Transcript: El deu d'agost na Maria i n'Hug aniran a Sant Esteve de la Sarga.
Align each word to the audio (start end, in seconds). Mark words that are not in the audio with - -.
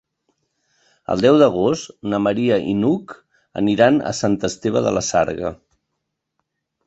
El 1.15 1.19
deu 1.25 1.35
d'agost 1.41 1.91
na 2.13 2.19
Maria 2.27 2.57
i 2.71 2.73
n'Hug 2.79 3.13
aniran 3.61 4.01
a 4.13 4.13
Sant 4.21 4.37
Esteve 4.49 4.81
de 4.87 4.95
la 4.99 5.07
Sarga. 5.11 5.53